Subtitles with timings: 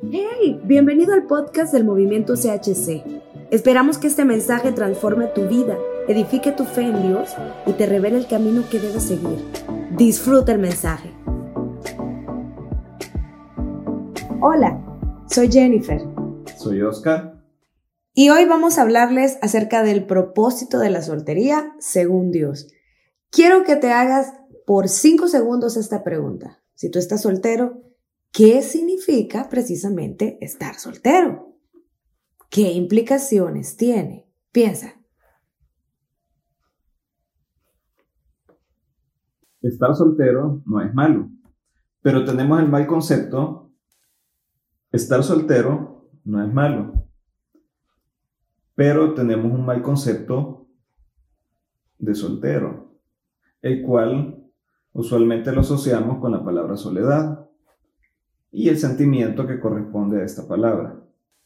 [0.00, 3.02] Hey, bienvenido al podcast del movimiento CHC.
[3.50, 7.34] Esperamos que este mensaje transforme tu vida, edifique tu fe en Dios
[7.66, 9.44] y te revele el camino que debes seguir.
[9.96, 11.12] Disfruta el mensaje.
[14.40, 14.80] Hola,
[15.28, 16.00] soy Jennifer.
[16.56, 17.42] Soy Oscar.
[18.14, 22.68] Y hoy vamos a hablarles acerca del propósito de la soltería según Dios.
[23.30, 24.32] Quiero que te hagas
[24.64, 26.62] por cinco segundos esta pregunta.
[26.76, 27.87] Si tú estás soltero,
[28.32, 31.56] ¿qué significa precisamente estar soltero?
[32.50, 34.26] ¿Qué implicaciones tiene?
[34.52, 34.94] Piensa.
[39.60, 41.30] Estar soltero no es malo,
[42.00, 43.72] pero tenemos el mal concepto.
[44.92, 47.08] Estar soltero no es malo,
[48.74, 50.68] pero tenemos un mal concepto
[51.98, 52.88] de soltero
[53.62, 54.44] el cual
[54.92, 57.47] usualmente lo asociamos con la palabra soledad
[58.50, 61.00] y el sentimiento que corresponde a esta palabra.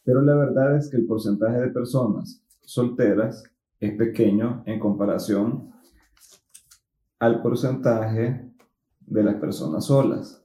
[0.05, 3.45] Pero la verdad es que el porcentaje de personas solteras
[3.81, 5.73] es pequeño en comparación
[7.19, 8.51] al porcentaje
[9.01, 10.45] de las personas solas.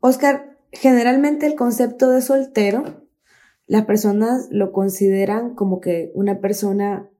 [0.00, 2.84] Oscar, generalmente el concepto de soltero,
[3.66, 7.10] las personas lo consideran como que una persona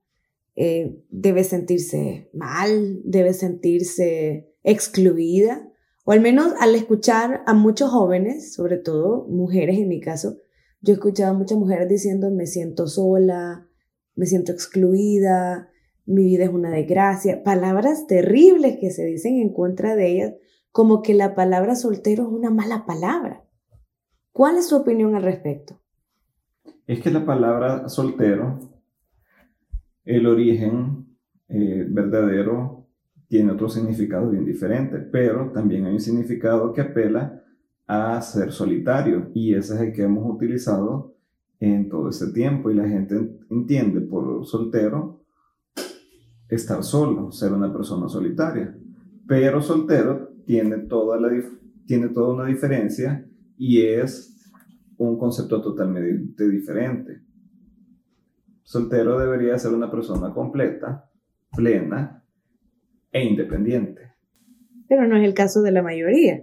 [0.56, 5.70] eh, debe sentirse mal, debe sentirse excluida,
[6.08, 10.38] o al menos al escuchar a muchos jóvenes, sobre todo mujeres en mi caso,
[10.80, 13.68] yo he escuchado a muchas mujeres diciendo me siento sola,
[14.14, 15.68] me siento excluida,
[16.06, 20.34] mi vida es una desgracia, palabras terribles que se dicen en contra de ellas,
[20.72, 23.44] como que la palabra soltero es una mala palabra.
[24.32, 25.78] ¿Cuál es su opinión al respecto?
[26.86, 28.60] Es que la palabra soltero
[30.06, 31.18] el origen
[31.50, 32.77] eh, verdadero
[33.28, 37.42] tiene otro significado bien diferente, pero también hay un significado que apela
[37.86, 41.14] a ser solitario y ese es el que hemos utilizado
[41.60, 45.22] en todo este tiempo y la gente entiende por soltero
[46.48, 48.76] estar solo, ser una persona solitaria,
[49.26, 51.30] pero soltero tiene toda, la,
[51.86, 53.26] tiene toda una diferencia
[53.58, 54.34] y es
[54.96, 57.22] un concepto totalmente diferente.
[58.62, 61.10] Soltero debería ser una persona completa,
[61.54, 62.17] plena
[63.12, 64.02] e independiente.
[64.88, 66.42] Pero no es el caso de la mayoría.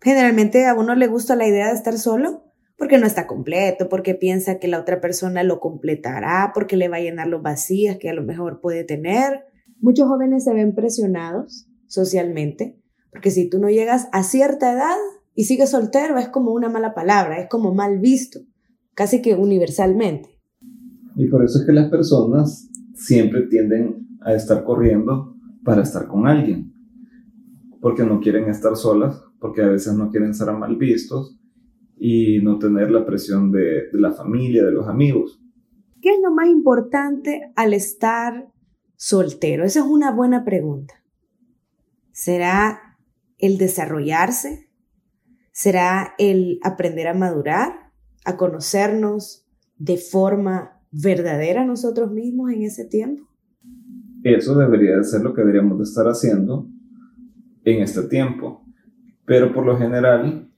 [0.00, 2.44] Generalmente a uno le gusta la idea de estar solo
[2.78, 6.98] porque no está completo, porque piensa que la otra persona lo completará, porque le va
[6.98, 9.44] a llenar los vacíos que a lo mejor puede tener.
[9.80, 12.78] Muchos jóvenes se ven presionados socialmente,
[13.10, 14.96] porque si tú no llegas a cierta edad
[15.34, 18.40] y sigues soltero es como una mala palabra, es como mal visto,
[18.94, 20.38] casi que universalmente.
[21.16, 25.34] Y por eso es que las personas siempre tienden a estar corriendo
[25.68, 26.72] para estar con alguien,
[27.82, 31.38] porque no quieren estar solas, porque a veces no quieren ser mal vistos
[31.98, 35.38] y no tener la presión de, la familia, de los amigos.
[36.00, 38.50] ¿Qué es lo más importante al estar
[38.96, 39.62] soltero?
[39.66, 41.04] Esa es una buena pregunta.
[42.12, 42.96] ¿Será
[43.36, 44.70] el desarrollarse?
[45.52, 47.92] ¿Será el aprender a madurar,
[48.24, 49.46] a conocernos
[49.76, 53.27] de forma verdadera nosotros mismos en ese tiempo?
[54.22, 56.66] Eso debería de ser lo que deberíamos de estar haciendo
[57.64, 58.64] en este tiempo.
[59.24, 60.48] Pero por lo general,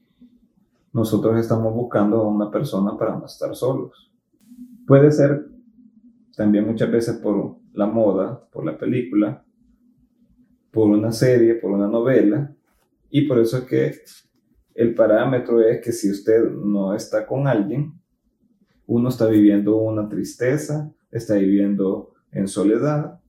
[0.93, 4.11] nosotros estamos buscando a una persona para no estar solos.
[4.87, 5.47] Puede ser
[6.35, 9.43] también muchas veces por la moda, por la película,
[10.71, 12.55] por una serie, por una novela,
[13.09, 13.93] y por eso es que
[14.73, 17.93] el parámetro es que si usted no está con alguien,
[18.87, 23.20] uno está viviendo una tristeza, está viviendo en soledad,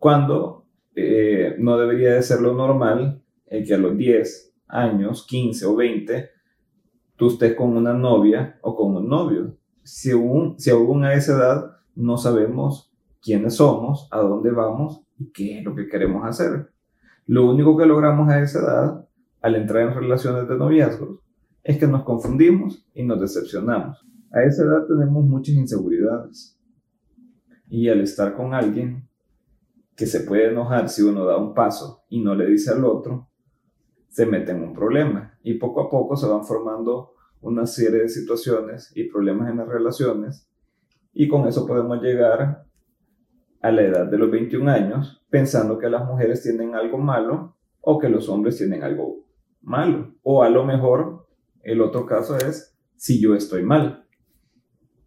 [0.00, 0.64] cuando
[0.96, 6.30] eh, no debería de ser lo normal que a los 10 años, 15 o 20,
[7.16, 9.58] tú estés con una novia o con un novio.
[9.82, 12.90] Si aún, si aún a esa edad no sabemos
[13.20, 16.72] quiénes somos, a dónde vamos y qué es lo que queremos hacer.
[17.26, 19.08] Lo único que logramos a esa edad,
[19.42, 21.20] al entrar en relaciones de noviazgos,
[21.62, 24.02] es que nos confundimos y nos decepcionamos.
[24.32, 26.58] A esa edad tenemos muchas inseguridades.
[27.68, 29.09] Y al estar con alguien
[30.00, 33.28] que se puede enojar si uno da un paso y no le dice al otro,
[34.08, 35.38] se mete en un problema.
[35.42, 37.12] Y poco a poco se van formando
[37.42, 40.50] una serie de situaciones y problemas en las relaciones.
[41.12, 42.64] Y con eso podemos llegar
[43.60, 47.98] a la edad de los 21 años pensando que las mujeres tienen algo malo o
[47.98, 49.26] que los hombres tienen algo
[49.60, 50.14] malo.
[50.22, 51.26] O a lo mejor
[51.62, 54.06] el otro caso es si yo estoy mal.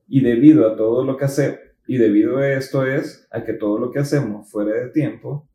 [0.08, 3.78] Y debido a todo lo que hace, y debido a esto es a que todo
[3.78, 5.50] lo que hacemos fuera de tiempo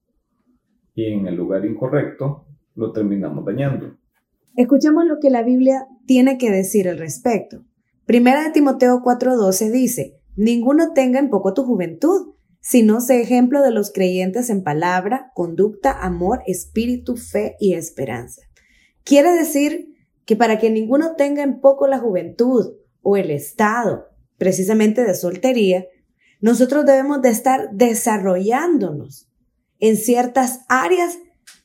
[0.95, 3.97] y en el lugar incorrecto, lo terminamos dañando.
[4.57, 7.65] Escuchemos lo que la Biblia tiene que decir al respecto.
[8.05, 13.71] Primera de Timoteo 4:12 dice, Ninguno tenga en poco tu juventud, sino sé ejemplo de
[13.71, 18.43] los creyentes en palabra, conducta, amor, espíritu, fe y esperanza.
[19.05, 19.95] Quiere decir
[20.27, 25.87] que para que ninguno tenga en poco la juventud o el estado precisamente de soltería,
[26.40, 29.29] nosotros debemos de estar desarrollándonos
[29.81, 31.19] en ciertas áreas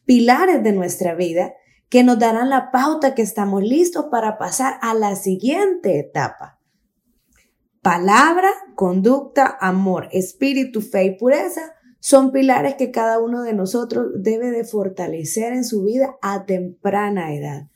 [0.06, 1.54] pilares de nuestra vida
[1.90, 6.60] que nos darán la pauta que estamos listos para pasar a la siguiente etapa.
[7.82, 14.52] Palabra, conducta, amor, espíritu, fe y pureza son pilares que cada uno de nosotros debe
[14.52, 17.68] de fortalecer en su vida a temprana edad.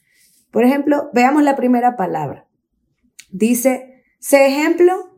[0.52, 2.48] Por ejemplo, veamos la primera palabra.
[3.30, 5.17] Dice, sé ejemplo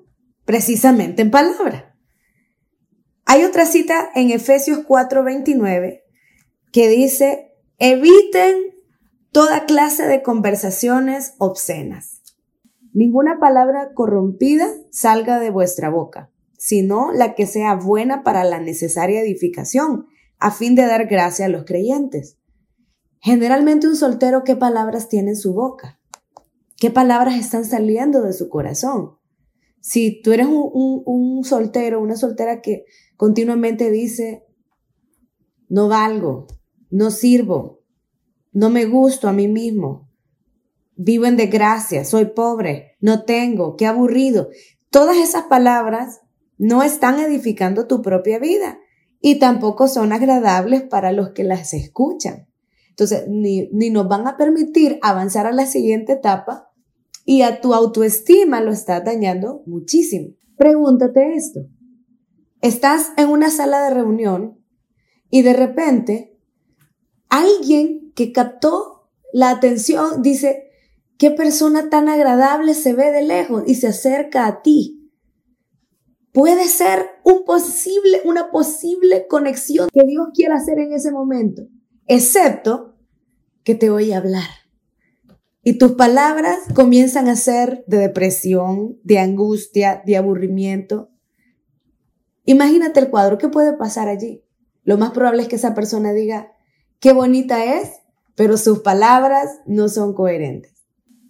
[0.49, 1.95] precisamente en palabra.
[3.25, 6.01] Hay otra cita en Efesios 4:29
[6.71, 8.55] que dice, eviten
[9.31, 12.23] toda clase de conversaciones obscenas.
[12.93, 19.21] Ninguna palabra corrompida salga de vuestra boca, sino la que sea buena para la necesaria
[19.21, 20.07] edificación,
[20.39, 22.39] a fin de dar gracia a los creyentes.
[23.19, 25.99] Generalmente un soltero, ¿qué palabras tiene en su boca?
[26.75, 29.18] ¿Qué palabras están saliendo de su corazón?
[29.81, 32.85] Si tú eres un, soltero, una soltera que
[33.15, 34.43] continuamente dice,
[35.69, 36.47] no valgo,
[36.89, 37.81] no sirvo,
[38.51, 40.09] no me gusto a mí mismo,
[40.95, 44.49] vivo en desgracia, soy pobre, no tengo, qué aburrido.
[44.89, 46.21] Todas esas palabras
[46.57, 48.79] no están edificando tu propia vida
[49.21, 52.47] y tampoco son agradables para los que las escuchan.
[52.89, 56.68] Entonces, ni, ni nos van a permitir avanzar a la siguiente etapa
[57.29, 60.29] y a tu autoestima lo estás dañando muchísimo.
[60.57, 61.59] Pregúntate esto.
[62.59, 64.59] Estás en una sala de reunión
[65.29, 66.39] y de repente
[67.29, 70.71] alguien que captó la atención dice,
[71.19, 75.11] qué persona tan agradable se ve de lejos y se acerca a ti.
[76.33, 81.61] Puede ser un posible, una posible conexión que Dios quiera hacer en ese momento,
[82.07, 82.95] excepto
[83.63, 84.68] que te oye hablar
[85.63, 91.09] y tus palabras comienzan a ser de depresión, de angustia, de aburrimiento.
[92.45, 94.43] Imagínate el cuadro, ¿qué puede pasar allí?
[94.83, 96.51] Lo más probable es que esa persona diga,
[96.99, 97.91] qué bonita es,
[98.35, 100.73] pero sus palabras no son coherentes.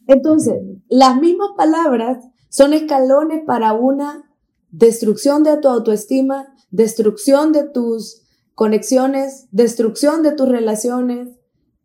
[0.08, 0.56] Entonces,
[0.88, 4.32] las mismas palabras son escalones para una
[4.72, 8.24] destrucción de tu autoestima, destrucción de tus
[8.54, 11.39] conexiones, destrucción de tus relaciones,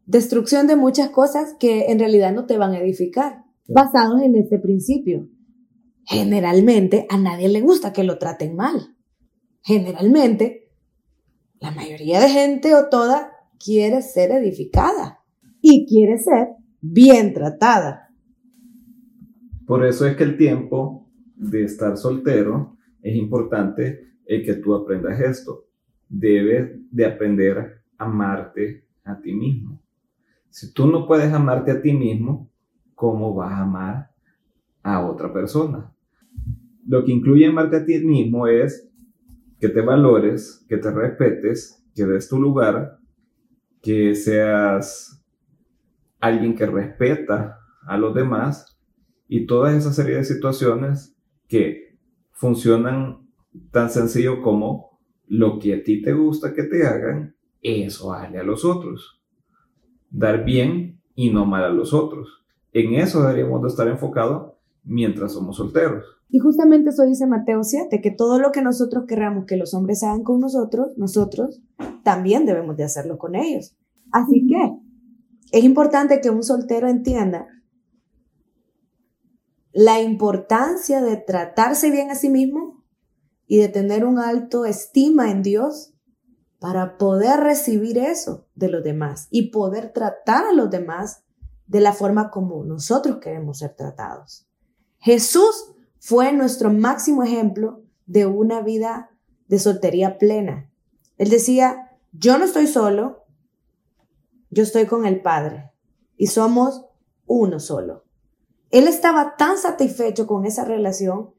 [0.07, 4.59] destrucción de muchas cosas que en realidad no te van a edificar, basados en este
[4.59, 5.29] principio.
[6.05, 8.95] Generalmente a nadie le gusta que lo traten mal.
[9.63, 10.71] Generalmente,
[11.61, 15.21] la mayoría de gente o toda quiere ser edificada
[15.63, 16.49] y quiere ser
[16.83, 18.11] bien tratada.
[19.67, 25.19] Por eso es que el tiempo de estar soltero es importante el que tú aprendas
[25.21, 25.67] esto.
[26.09, 27.59] Debes de aprender
[27.97, 29.84] a amarte a ti mismo.
[30.55, 32.49] Si tú no puedes amarte a ti mismo,
[32.95, 34.11] ¿cómo vas a amar
[34.85, 35.93] a otra persona?
[36.87, 38.89] Lo que incluye amarte a ti mismo es
[39.59, 43.01] que te valores, que te respetes, que des tu lugar,
[43.83, 45.21] que seas
[46.21, 48.79] alguien que respeta a los demás
[49.27, 51.17] y toda esa serie de situaciones
[51.49, 51.99] que
[52.31, 53.27] funcionan
[53.73, 58.45] tan sencillo como lo que a ti te gusta que te hagan, eso hazle a
[58.45, 59.24] los otros
[60.15, 62.29] dar bien y no mal a los otros.
[62.73, 64.53] En eso deberíamos de estar enfocados
[64.85, 66.05] mientras somos solteros.
[66.29, 70.03] Y justamente eso dice Mateo 7, que todo lo que nosotros querramos que los hombres
[70.03, 71.63] hagan con nosotros, nosotros
[72.03, 73.77] también debemos de hacerlo con ellos.
[74.11, 77.47] Así que es importante que un soltero entienda
[79.73, 82.85] la importancia de tratarse bien a sí mismo
[83.47, 85.94] y de tener un alto estima en Dios
[86.65, 91.23] para poder recibir eso de los demás y poder tratar a los demás
[91.67, 94.47] de la forma como nosotros queremos ser tratados.
[94.97, 99.11] Jesús fue nuestro máximo ejemplo de una vida
[99.47, 100.71] de soltería plena.
[101.19, 103.27] Él decía, yo no estoy solo,
[104.49, 105.71] yo estoy con el Padre
[106.17, 106.87] y somos
[107.27, 108.07] uno solo.
[108.71, 111.35] Él estaba tan satisfecho con esa relación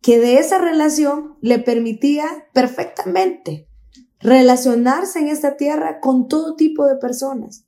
[0.00, 3.68] que de esa relación le permitía perfectamente
[4.22, 7.66] relacionarse en esta tierra con todo tipo de personas.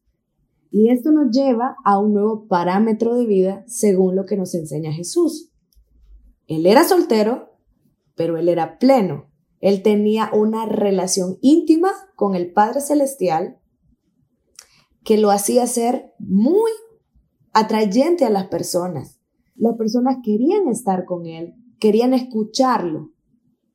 [0.71, 4.93] Y esto nos lleva a un nuevo parámetro de vida según lo que nos enseña
[4.93, 5.53] Jesús.
[6.47, 7.57] Él era soltero,
[8.17, 9.31] pero él era pleno.
[9.61, 13.59] Él tenía una relación íntima con el Padre Celestial,
[15.05, 16.71] que lo hacía ser muy
[17.53, 19.21] atrayente a las personas.
[19.55, 23.14] Las personas querían estar con él, querían escucharlo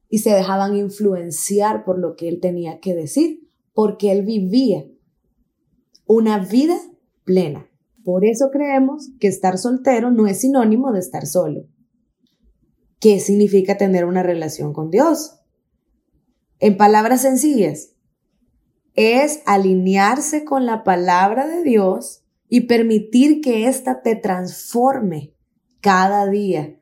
[0.10, 4.86] y se dejaban influenciar por lo que él tenía que decir, porque él vivía
[6.06, 6.78] una vida
[7.24, 7.70] plena.
[8.04, 11.68] Por eso creemos que estar soltero no es sinónimo de estar solo.
[13.00, 15.40] ¿Qué significa tener una relación con Dios?
[16.60, 17.94] En palabras sencillas,
[18.96, 25.36] es alinearse con la palabra de Dios y permitir que ésta te transforme
[25.80, 26.78] cada día.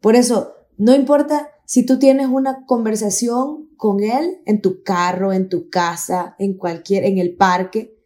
[0.00, 5.48] Por eso, no importa si tú tienes una conversación con él en tu carro, en
[5.48, 7.98] tu casa, en cualquier, en el parque,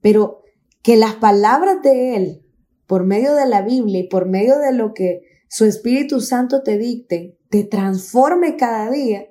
[0.00, 0.42] pero
[0.82, 2.42] que las palabras de él,
[2.86, 6.78] por medio de la Biblia y por medio de lo que su Espíritu Santo te
[6.78, 9.26] dicte, te transforme cada día,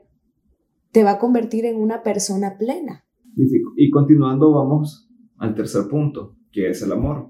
[0.92, 3.06] te va a convertir en una persona plena.
[3.78, 7.30] Y continuando, vamos al tercer punto, que es el amor.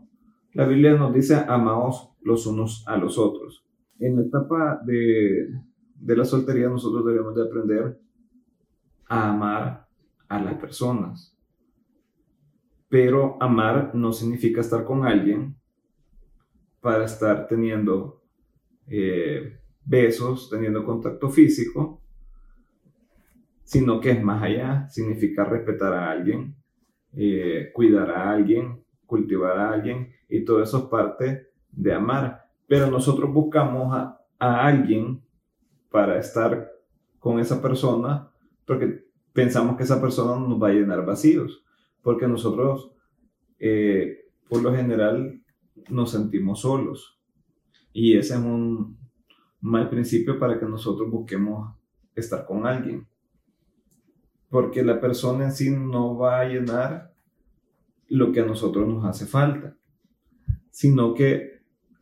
[0.53, 3.63] La Biblia nos dice, amaos los unos a los otros.
[3.99, 5.49] En la etapa de,
[5.99, 7.99] de la soltería nosotros debemos de aprender
[9.07, 9.87] a amar
[10.27, 11.35] a las personas.
[12.89, 15.55] Pero amar no significa estar con alguien
[16.79, 18.23] para estar teniendo
[18.87, 22.01] eh, besos, teniendo contacto físico,
[23.63, 26.55] sino que es más allá, significa respetar a alguien,
[27.13, 32.45] eh, cuidar a alguien, cultivar a alguien, y todo eso es parte de amar.
[32.67, 35.21] Pero nosotros buscamos a, alguien
[35.89, 36.71] para estar
[37.19, 38.31] con esa persona
[38.65, 41.63] porque pensamos que esa persona nos va a llenar vacíos,
[42.01, 42.91] porque nosotros
[43.59, 45.41] eh, por lo general
[45.89, 47.19] nos sentimos solos.
[47.93, 48.97] Y ese es un
[49.61, 51.75] mal principio para que nosotros busquemos
[52.15, 53.07] estar con alguien
[54.49, 57.13] porque la persona en sí no va a llenar
[58.07, 59.75] lo que a nosotros nos hace falta,
[60.71, 61.57] sino que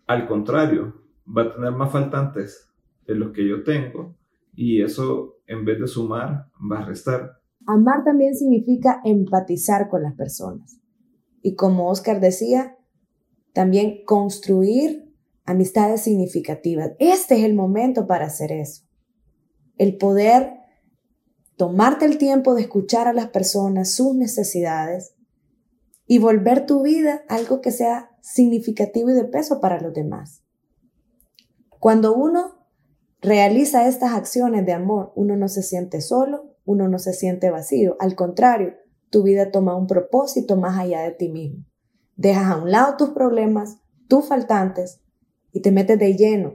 [0.08, 2.70] al contrario, va a tener más faltantes
[3.08, 4.16] de los que yo tengo
[4.54, 7.42] y eso en vez de sumar va a restar.
[7.68, 10.80] Amar también significa empatizar con las personas.
[11.42, 12.78] Y como Oscar decía,
[13.54, 15.14] también construir
[15.46, 16.92] amistades significativas.
[17.00, 18.84] Este es el momento para hacer eso.
[19.78, 20.54] El poder
[21.56, 25.16] tomarte el tiempo de escuchar a las personas, sus necesidades
[26.08, 30.44] y volver tu vida algo que sea significativo y de peso para los demás.
[31.80, 32.55] Cuando uno
[33.26, 37.98] realiza estas acciones de amor, uno no se siente solo, uno no se siente vacío,
[38.00, 38.76] al contrario,
[39.10, 41.66] tu vida toma un propósito más allá de ti mismo.
[42.16, 43.78] Dejas a un lado tus problemas,
[44.08, 45.02] tus faltantes
[45.52, 46.54] y te metes de lleno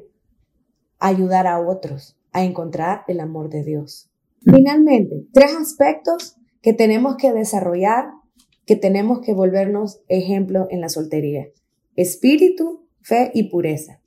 [0.99, 4.11] a ayudar a otros a encontrar el amor de Dios.
[4.45, 8.11] Finalmente, tres aspectos que tenemos que desarrollar,
[8.65, 11.49] que tenemos que volvernos ejemplo en la soltería.
[11.97, 14.01] Espíritu, fe y pureza.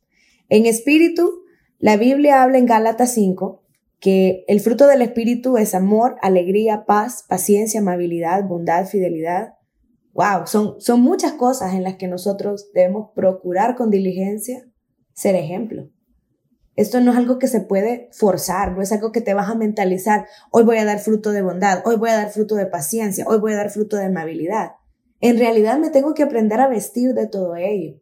[0.50, 1.43] En espíritu,
[1.84, 3.62] la Biblia habla en Gálatas 5
[4.00, 9.56] que el fruto del espíritu es amor, alegría, paz, paciencia, amabilidad, bondad, fidelidad.
[10.14, 14.66] Wow, son, son muchas cosas en las que nosotros debemos procurar con diligencia
[15.12, 15.90] ser ejemplo.
[16.78, 19.56] Esto no es algo que se puede forzar, no es algo que te vas a
[19.56, 23.26] mentalizar, hoy voy a dar fruto de bondad, hoy voy a dar fruto de paciencia,
[23.28, 24.72] hoy voy a dar fruto de amabilidad.
[25.20, 28.00] En realidad me tengo que aprender a vestir de todo ello.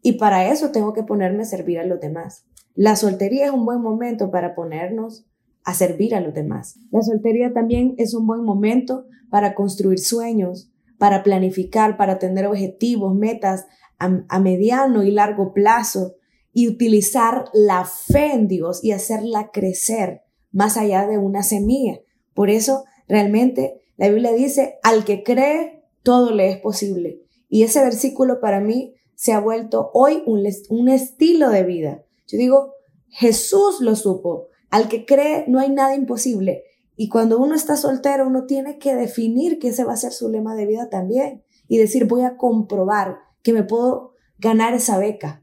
[0.00, 2.46] Y para eso tengo que ponerme a servir a los demás.
[2.76, 5.24] La soltería es un buen momento para ponernos
[5.64, 6.78] a servir a los demás.
[6.90, 13.14] La soltería también es un buen momento para construir sueños, para planificar, para tener objetivos,
[13.14, 13.66] metas
[13.98, 16.16] a, mediano y largo plazo,
[16.52, 22.00] y utilizar la fe en Dios y hacerla crecer más allá de una semilla.
[22.34, 27.22] Por eso, realmente, la Biblia dice, al que cree, todo le es posible.
[27.48, 32.05] Y ese versículo para mí se ha vuelto hoy un estilo de vida.
[32.26, 32.74] Yo digo,
[33.08, 34.48] Jesús lo supo.
[34.70, 36.64] Al que cree, no hay nada imposible.
[36.96, 40.28] Y cuando uno está soltero, uno tiene que definir que ese va a ser su
[40.28, 41.44] lema de vida también.
[41.68, 45.42] Y decir, voy a comprobar que me puedo ganar esa beca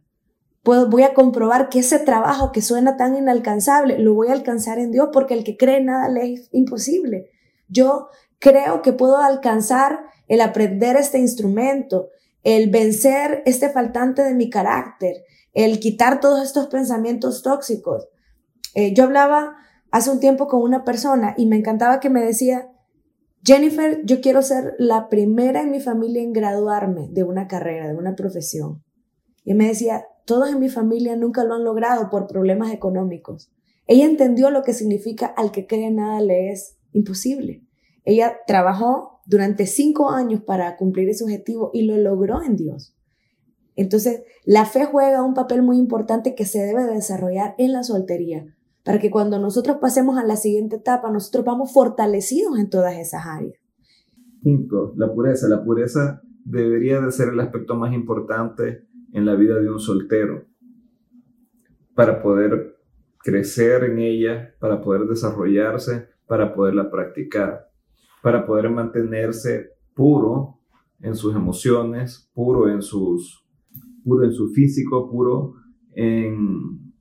[0.63, 4.91] voy a comprobar que ese trabajo que suena tan inalcanzable, lo voy a alcanzar en
[4.91, 7.29] Dios, porque el que cree nada le es imposible.
[7.67, 8.07] Yo
[8.39, 12.09] creo que puedo alcanzar el aprender este instrumento,
[12.43, 15.23] el vencer este faltante de mi carácter,
[15.53, 18.07] el quitar todos estos pensamientos tóxicos.
[18.75, 19.55] Eh, yo hablaba
[19.91, 22.71] hace un tiempo con una persona y me encantaba que me decía,
[23.43, 27.95] Jennifer, yo quiero ser la primera en mi familia en graduarme de una carrera, de
[27.95, 28.83] una profesión.
[29.43, 33.51] Y me decía, todos en mi familia nunca lo han logrado por problemas económicos.
[33.85, 37.63] Ella entendió lo que significa al que cree nada le es imposible.
[38.05, 42.95] Ella trabajó durante cinco años para cumplir ese objetivo y lo logró en Dios.
[43.75, 48.45] Entonces, la fe juega un papel muy importante que se debe desarrollar en la soltería,
[48.83, 53.25] para que cuando nosotros pasemos a la siguiente etapa, nosotros vamos fortalecidos en todas esas
[53.25, 53.55] áreas.
[54.41, 55.47] Quinto, la pureza.
[55.47, 60.45] La pureza debería de ser el aspecto más importante en la vida de un soltero
[61.95, 62.77] para poder
[63.19, 67.69] crecer en ella, para poder desarrollarse, para poderla practicar,
[68.21, 70.59] para poder mantenerse puro
[70.99, 73.42] en sus emociones, puro en sus
[74.03, 75.53] puro en su físico, puro
[75.93, 76.93] en,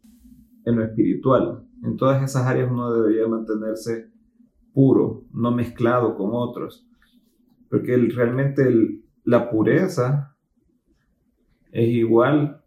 [0.65, 1.67] en lo espiritual.
[1.83, 4.11] En todas esas áreas uno debería mantenerse
[4.73, 6.87] puro, no mezclado con otros.
[7.69, 10.37] Porque realmente la pureza
[11.73, 12.63] es igual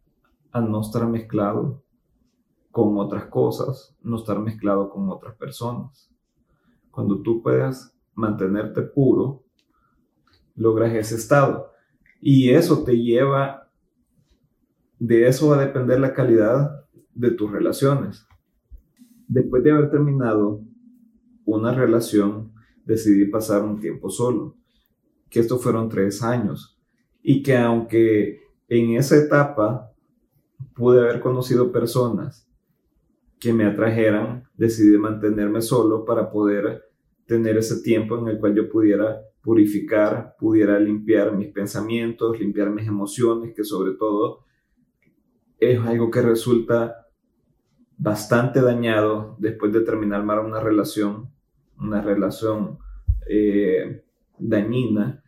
[0.52, 1.84] a no estar mezclado
[2.72, 6.12] con otras cosas, no estar mezclado con otras personas.
[6.92, 9.44] Cuando tú puedas mantenerte puro,
[10.56, 11.72] logras ese estado.
[12.20, 13.65] Y eso te lleva,
[15.08, 16.84] de eso va a depender la calidad
[17.14, 18.26] de tus relaciones.
[19.28, 20.62] Después de haber terminado
[21.46, 22.54] una relación,
[22.86, 24.56] decidí pasar un tiempo solo
[25.30, 26.80] que estos fueron tres años
[27.22, 29.92] y que aunque en esa etapa
[30.74, 32.50] pude haber conocido personas
[33.40, 36.84] que me atrajeran, decidí mantenerme solo para poder
[37.28, 42.88] tener ese tiempo en el cual yo pudiera purificar, pudiera limpiar mis pensamientos, limpiar mis
[42.88, 44.46] emociones, que sobre todo
[45.60, 47.08] es algo que resulta
[47.98, 51.30] bastante dañado después de terminar una relación,
[51.80, 52.80] una relación
[53.28, 54.04] eh,
[54.38, 55.24] dañina,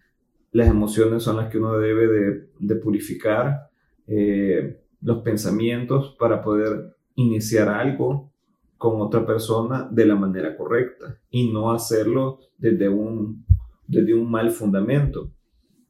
[0.52, 3.70] las emociones son las que uno debe de, purificar,
[4.08, 8.32] eh, los pensamientos para poder iniciar algo
[8.78, 13.46] con otra persona de la manera correcta y no hacerlo desde un,
[13.88, 15.32] desde un mal fundamento.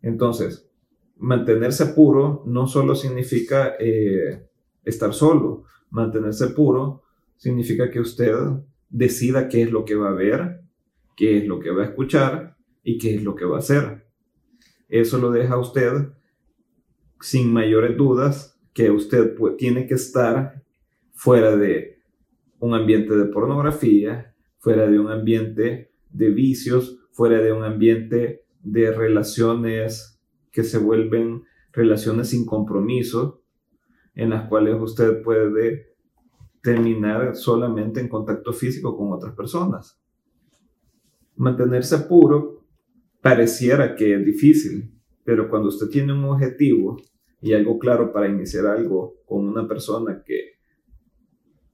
[0.01, 0.66] Entonces,
[1.19, 4.47] mantenerse puro no solo significa eh,
[4.83, 7.03] estar solo, mantenerse puro
[7.35, 8.33] significa que usted
[8.89, 10.61] decida qué es lo que va a ver,
[11.15, 14.07] qué es lo que va a escuchar y qué es lo que va a hacer.
[14.87, 16.09] Eso lo deja usted
[17.19, 20.63] sin mayores dudas que usted tiene que estar
[21.13, 21.99] fuera de
[22.59, 28.91] un ambiente de pornografía, fuera de un ambiente de vicios, fuera de un ambiente de
[28.91, 30.16] relaciones
[30.51, 33.43] que se vuelven relaciones sin compromiso,
[34.15, 35.95] en las cuales usted puede
[36.61, 40.01] terminar solamente en contacto físico con otras personas.
[41.35, 42.65] Mantenerse puro
[43.21, 46.97] pareciera que es difícil, pero cuando usted tiene un objetivo
[47.41, 50.57] y algo claro para iniciar algo con una persona que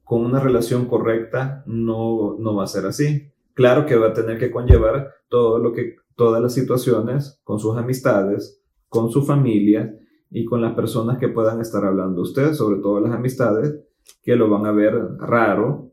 [0.03, 3.31] con una relación correcta no, no va a ser así.
[3.53, 7.77] Claro que va a tener que conllevar todo lo que, todas las situaciones con sus
[7.77, 8.62] amistades,
[8.93, 9.91] con su familia
[10.29, 13.75] y con las personas que puedan estar hablando usted, sobre todo las amistades,
[14.21, 15.91] que lo van a ver raro,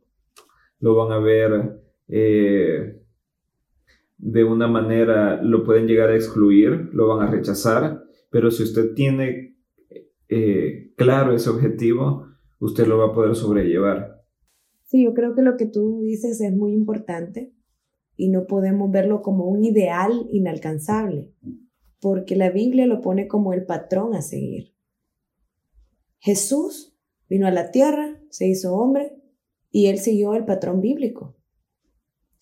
[0.80, 3.00] lo van a ver eh,
[4.18, 8.92] de una manera lo pueden llegar a excluir, lo van a rechazar, pero si usted
[8.92, 9.56] tiene
[10.28, 12.26] eh, claro ese objetivo,
[12.58, 14.20] usted lo va a poder sobrellevar.
[14.84, 17.54] Sí, yo creo que lo que tú dices es muy importante
[18.14, 21.32] y no podemos verlo como un ideal inalcanzable,
[22.00, 24.74] porque la Biblia lo pone como el patrón a seguir.
[26.18, 26.96] Jesús
[27.28, 29.16] vino a la tierra, se hizo hombre
[29.70, 31.36] y él siguió el patrón bíblico.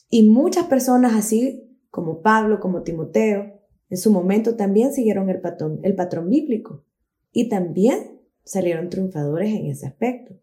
[0.09, 5.81] Y muchas personas así como Pablo, como Timoteo, en su momento también siguieron el patrón,
[5.83, 6.85] el patrón bíblico
[7.33, 10.35] y también salieron triunfadores en ese aspecto.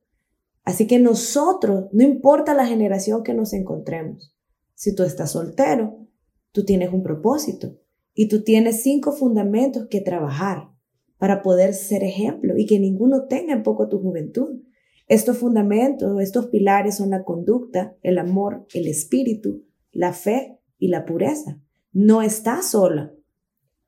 [0.63, 4.35] Así que nosotros, no importa la generación que nos encontremos,
[4.73, 6.07] si tú estás soltero,
[6.51, 7.77] tú tienes un propósito
[8.15, 10.69] y tú tienes cinco fundamentos que trabajar
[11.17, 14.61] para poder ser ejemplo y que ninguno tenga en poco tu juventud.
[15.07, 21.05] Estos fundamentos, estos pilares son la conducta, el amor, el espíritu, la fe y la
[21.05, 21.59] pureza.
[21.91, 23.13] No estás sola.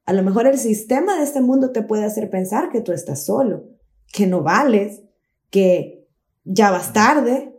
[0.06, 3.26] A lo mejor el sistema de este mundo te puede hacer pensar que tú estás
[3.26, 3.66] solo,
[4.14, 5.04] que no vales,
[5.50, 6.08] que
[6.44, 7.54] ya vas tarde.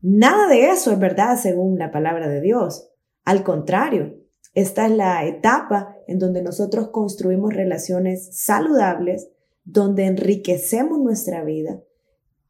[0.00, 2.90] Nada de eso es verdad según la palabra de Dios.
[3.24, 4.21] Al contrario,
[4.54, 9.30] esta es la etapa en donde nosotros construimos relaciones saludables,
[9.64, 11.80] donde enriquecemos nuestra vida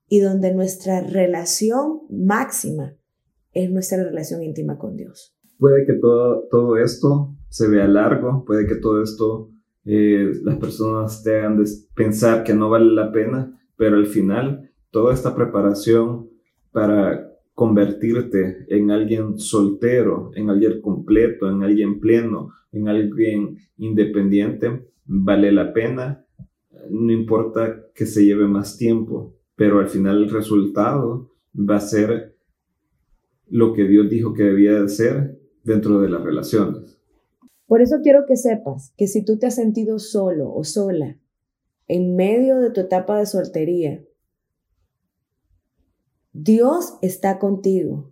[0.09, 2.97] y donde nuestra relación máxima
[3.53, 5.37] es nuestra relación íntima con Dios.
[5.59, 9.51] Puede que todo, todo esto se vea largo, puede que todo esto
[9.85, 11.63] eh, las personas te hagan
[11.95, 16.31] pensar que no vale la pena, pero al final toda esta preparación
[16.73, 25.53] para convertirte en alguien soltero, en alguien completo, en alguien pleno, en alguien independiente, vale
[25.53, 26.25] la pena.
[26.91, 32.37] No importa que se lleve más tiempo, pero al final el resultado va a ser
[33.49, 36.99] lo que Dios dijo que debía de ser dentro de las relaciones.
[37.67, 41.19] Por eso quiero que sepas que si tú te has sentido solo o sola
[41.89, 44.03] en medio de tu etapa de soltería,
[46.33, 48.11] Dios está contigo.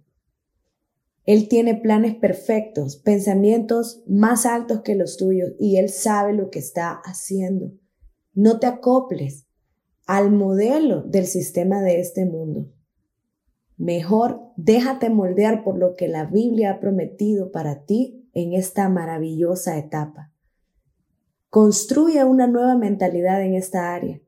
[1.25, 6.59] Él tiene planes perfectos, pensamientos más altos que los tuyos y Él sabe lo que
[6.59, 7.73] está haciendo.
[8.35, 9.47] No te acoples
[10.07, 12.71] al modelo del sistema de este mundo.
[13.77, 19.79] Mejor déjate moldear por lo que la Biblia ha prometido para ti en esta maravillosa
[19.79, 20.31] etapa.
[21.49, 24.21] Construye una nueva mentalidad en esta área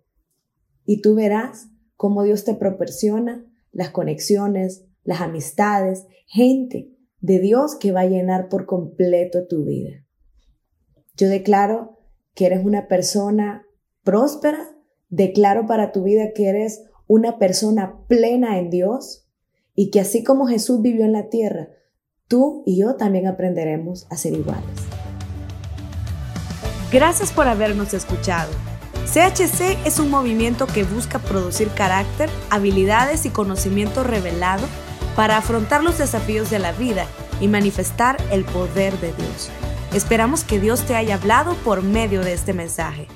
[0.86, 7.92] y tú verás cómo Dios te proporciona las conexiones, las amistades, gente de Dios que
[7.92, 10.04] va a llenar por completo tu vida.
[11.16, 11.98] Yo declaro
[12.34, 13.66] que eres una persona
[14.02, 14.76] próspera,
[15.08, 19.28] declaro para tu vida que eres una persona plena en Dios
[19.74, 21.68] y que así como Jesús vivió en la tierra,
[22.28, 24.66] tú y yo también aprenderemos a ser iguales.
[26.90, 28.50] Gracias por habernos escuchado.
[29.06, 34.66] CHC es un movimiento que busca producir carácter, habilidades y conocimiento revelado
[35.16, 37.06] para afrontar los desafíos de la vida
[37.40, 39.50] y manifestar el poder de Dios.
[39.92, 43.08] Esperamos que Dios te haya hablado por medio de este mensaje.